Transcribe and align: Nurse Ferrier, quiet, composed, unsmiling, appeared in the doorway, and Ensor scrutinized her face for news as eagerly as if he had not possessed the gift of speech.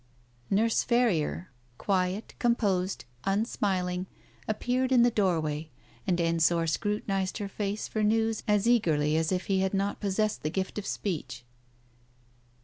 Nurse 0.49 0.81
Ferrier, 0.81 1.51
quiet, 1.77 2.33
composed, 2.39 3.05
unsmiling, 3.23 4.07
appeared 4.47 4.91
in 4.91 5.03
the 5.03 5.11
doorway, 5.11 5.69
and 6.07 6.19
Ensor 6.19 6.65
scrutinized 6.65 7.37
her 7.37 7.47
face 7.47 7.87
for 7.87 8.01
news 8.01 8.41
as 8.47 8.67
eagerly 8.67 9.15
as 9.15 9.31
if 9.31 9.45
he 9.45 9.59
had 9.59 9.75
not 9.75 9.99
possessed 10.01 10.41
the 10.41 10.49
gift 10.49 10.79
of 10.79 10.87
speech. 10.87 11.45